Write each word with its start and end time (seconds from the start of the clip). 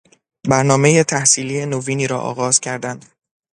برنامهی 0.49 1.03
تحصیلی 1.03 1.65
نوینی 1.65 2.07
را 2.07 2.19
آغاز 2.21 2.59
کردن 2.59 2.99